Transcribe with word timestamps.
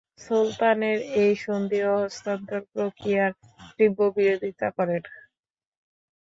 সুলতানের 0.21 0.99
এই 1.21 1.33
সন্ধি 1.43 1.79
ও 1.85 2.03
হস্তান্তর 2.03 2.61
প্রক্রিয়ার 2.71 3.31
তীব্র 3.75 4.01
বিরোধিতা 4.15 4.67
করেন। 4.77 5.03